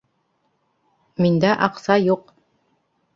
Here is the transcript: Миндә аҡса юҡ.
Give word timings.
Миндә 1.25 1.51
аҡса 1.67 1.99
юҡ. 2.05 2.33